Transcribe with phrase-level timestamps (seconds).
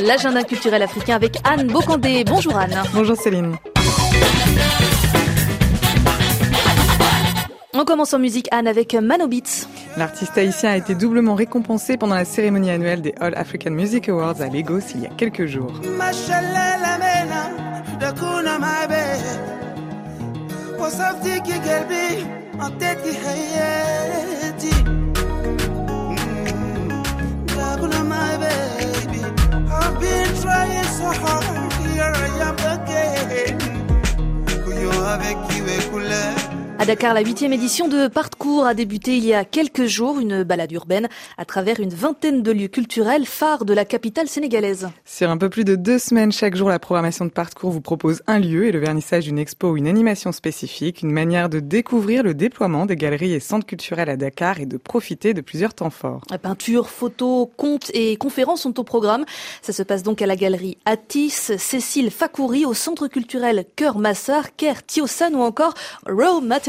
[0.00, 2.22] L'agenda culturel africain avec Anne Bocandé.
[2.24, 2.82] Bonjour Anne.
[2.94, 3.56] Bonjour Céline.
[7.74, 9.66] On commence en musique Anne avec Mano Beats.
[9.96, 14.40] L'artiste haïtien a été doublement récompensé pendant la cérémonie annuelle des All African Music Awards
[14.40, 15.72] à Lagos il y a quelques jours.
[31.22, 33.58] heart, here I am again.
[34.64, 35.36] Kuyo avec
[35.90, 36.37] kule.
[36.80, 40.44] À Dakar, la huitième édition de Parcours a débuté il y a quelques jours, une
[40.44, 44.88] balade urbaine à travers une vingtaine de lieux culturels phares de la capitale sénégalaise.
[45.04, 48.22] Sur un peu plus de deux semaines chaque jour, la programmation de Parcours vous propose
[48.28, 52.22] un lieu et le vernissage d'une expo ou une animation spécifique, une manière de découvrir
[52.22, 55.90] le déploiement des galeries et centres culturels à Dakar et de profiter de plusieurs temps
[55.90, 56.20] forts.
[56.40, 59.24] Peinture, photos, contes et conférences sont au programme.
[59.62, 64.54] Ça se passe donc à la galerie Atis, Cécile Fakouri, au centre culturel Cœur Massar,
[64.54, 65.74] Ker Tiosan ou encore
[66.06, 66.67] Raw Material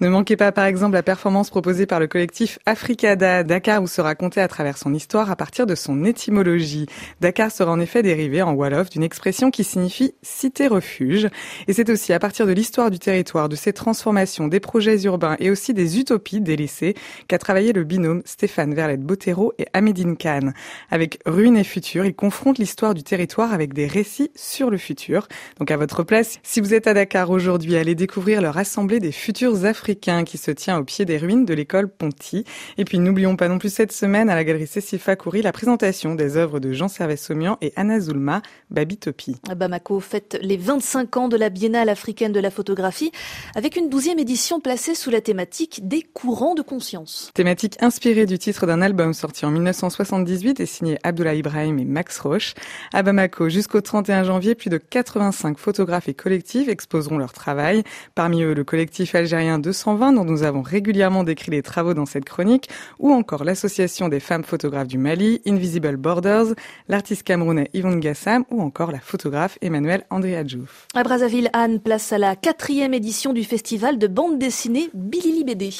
[0.00, 4.00] Ne manquez pas par exemple la performance proposée par le collectif Africada Dakar où se
[4.00, 6.86] raconter à travers son histoire à partir de son étymologie.
[7.20, 11.28] Dakar sera en effet dérivé en Wolof d'une expression qui signifie cité refuge
[11.68, 15.36] et c'est aussi à partir de l'histoire du territoire, de ses transformations, des projets urbains
[15.38, 16.94] et aussi des utopies délaissées
[17.28, 20.54] qu'a travaillé le binôme Stéphane Verlet-Bottero et Amédine Kahn.
[20.90, 25.28] Avec Ruines et Futur, ils confrontent l'histoire du territoire avec des récits sur le futur.
[25.58, 29.12] Donc à votre place, si vous êtes à Dakar aujourd'hui, allez découvrir leur Assemblée des
[29.12, 32.46] futurs Africains qui se tient au pied des ruines de l'école Ponty.
[32.78, 36.14] Et puis n'oublions pas non plus cette semaine à la galerie Cécile Fakouri la présentation
[36.14, 39.36] des œuvres de Jean Servet-Somian et Anna Zulma, Babitopi.
[39.54, 43.12] Bamako fête les 25 ans de la Biennale africaine de la photographie
[43.54, 47.30] avec une douzième édition placée sous la thématique des courants de conscience.
[47.34, 52.18] Thématique inspirée du titre d'un album sorti en 1978 et signé Abdullah Ibrahim et Max
[52.18, 52.54] Roche.
[52.94, 57.82] À Bamako, jusqu'au 31 janvier, plus de 85 photographes et collectifs exposeront leur travail.
[58.14, 62.24] Parmi eux, le collectif algérien 220 dont nous avons régulièrement décrit les travaux dans cette
[62.24, 66.54] chronique, ou encore l'association des femmes photographes du Mali, Invisible Borders,
[66.88, 70.86] l'artiste camerounais Yvonne Gassam ou encore la photographe Emmanuel Andrea Djouf.
[70.94, 75.70] À Brazzaville, Anne place à la quatrième édition du festival de bande dessinée Billy BD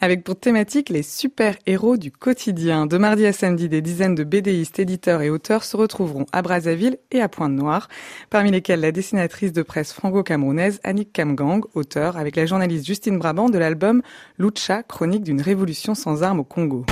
[0.00, 2.86] avec pour thématique les super-héros du quotidien.
[2.86, 6.98] De mardi à samedi, des dizaines de BDistes, éditeurs et auteurs se retrouveront à Brazzaville
[7.10, 7.88] et à Pointe-Noire,
[8.30, 13.48] parmi lesquels la dessinatrice de presse franco-camerounaise Annick Kamgang, auteur avec la journaliste Justine Brabant
[13.48, 14.02] de l'album
[14.38, 16.84] Lucha, chronique d'une révolution sans armes au Congo.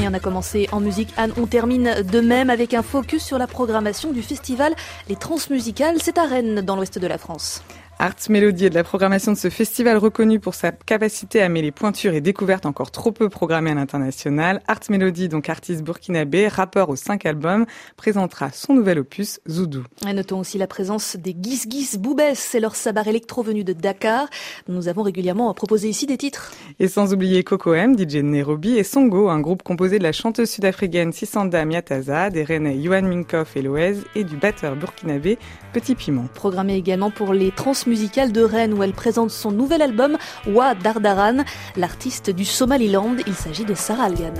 [0.00, 1.12] Et on a commencé en musique.
[1.18, 4.74] Anne, on termine de même avec un focus sur la programmation du festival
[5.08, 5.96] Les Transmusicales.
[6.00, 7.62] C'est à Rennes, dans l'ouest de la France.
[8.02, 11.70] Arts Melody est de la programmation de ce festival reconnu pour sa capacité à mêler
[11.70, 14.62] pointures et découvertes encore trop peu programmées à l'international.
[14.68, 17.66] Arts Melody, donc artiste burkinabé, rappeur aux cinq albums,
[17.98, 19.84] présentera son nouvel opus, Zoudou.
[20.08, 23.74] Et notons aussi la présence des Gis Gis Boubès, c'est leur sabar électro venu de
[23.74, 24.30] Dakar.
[24.66, 26.52] Nous avons régulièrement proposé ici des titres.
[26.78, 30.48] Et sans oublier Coco M, DJ Nairobi et Songo, un groupe composé de la chanteuse
[30.48, 35.38] sud-africaine Sisanda Miataza, des Rennais Yuan Minkoff et Loez et du batteur burkinabé
[35.74, 36.28] Petit Piment.
[36.32, 40.74] Programmé également pour les trans musicale de Rennes où elle présente son nouvel album Wa
[40.74, 41.38] Dardaran,
[41.76, 43.16] l'artiste du Somaliland.
[43.26, 44.34] Il s'agit de Sarah Algan.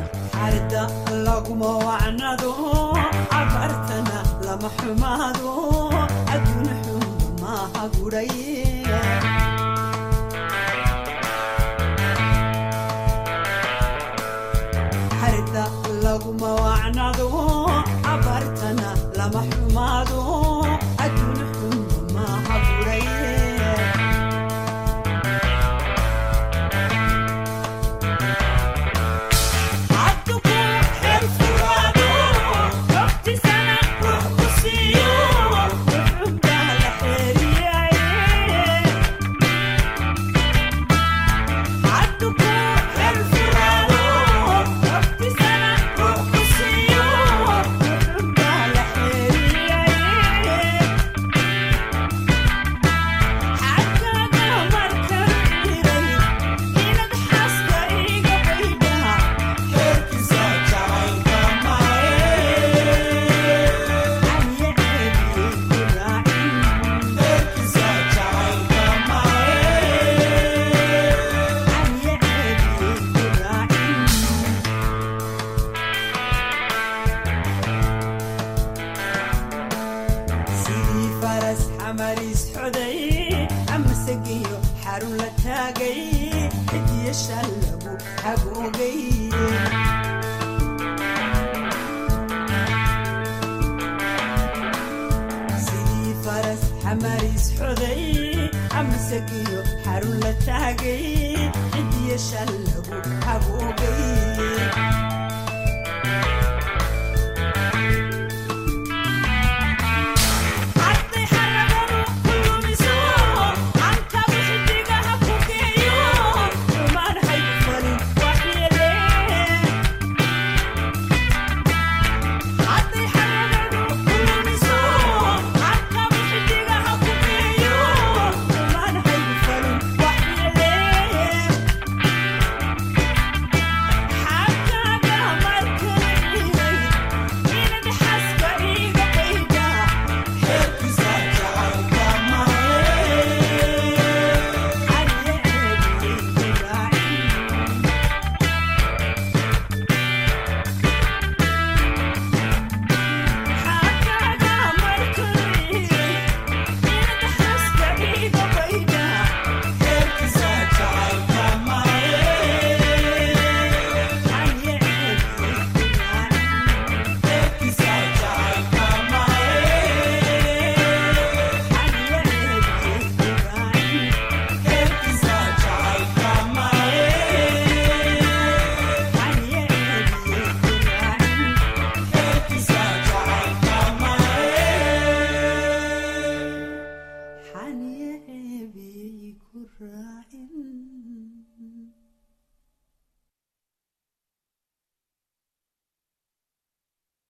[16.02, 17.30] laguma wacnado
[18.10, 20.89] abaartana lama xumaado
[81.41, 82.98] daras xamariis xoday
[83.75, 86.01] ammasegiyo xarun la taagay
[86.71, 87.92] cidiyasha lagu
[88.22, 88.98] xagoogay
[95.66, 98.03] sidii faras xamariis xoday
[98.78, 101.04] ammasegiyo xarun la taagay
[101.72, 104.03] cidiyasha lagu xagoogay